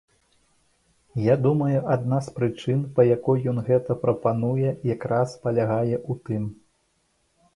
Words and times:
Я 1.23 1.33
думаю, 1.45 1.81
адна 1.95 2.17
з 2.27 2.31
прычын, 2.37 2.79
па 2.95 3.01
якой 3.17 3.45
ён 3.53 3.57
гэта 3.69 3.97
прапануе 4.05 4.69
якраз 4.95 5.35
палягае 5.43 5.95
ў 6.01 6.13
тым. 6.31 6.43